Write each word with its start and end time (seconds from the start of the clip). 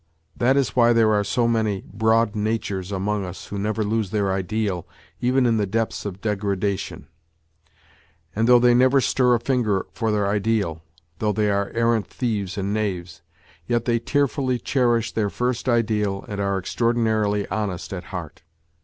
That 0.35 0.57
is 0.57 0.75
why 0.75 0.93
there 0.93 1.13
are 1.13 1.23
so 1.23 1.47
many" 1.47 1.83
broad 1.93 2.35
natures" 2.35 2.91
among 2.91 3.23
us 3.23 3.45
who 3.45 3.59
never 3.59 3.83
lose 3.83 4.09
their 4.09 4.31
ideal 4.33 4.87
even 5.19 5.45
in 5.45 5.57
the 5.57 5.67
depths 5.67 6.07
of 6.07 6.21
degrada 6.21 6.75
tion; 6.79 7.05
and 8.35 8.47
though 8.47 8.57
they 8.57 8.73
never 8.73 8.99
stir 8.99 9.35
a 9.35 9.39
finger 9.39 9.85
for 9.91 10.09
their 10.11 10.25
ideal, 10.27 10.81
though 11.19 11.31
they 11.33 11.51
are 11.51 11.69
arrant 11.75 12.07
thieves 12.07 12.57
and 12.57 12.73
knaves, 12.73 13.21
yet 13.67 13.85
they 13.85 13.99
tearfully 13.99 14.57
cherish 14.57 15.11
their 15.11 15.29
first 15.29 15.69
ideal 15.69 16.25
and 16.27 16.41
are 16.41 16.57
extraordinarily 16.57 17.47
honest 17.49 17.93
at 17.93 18.05
heart. 18.05 18.41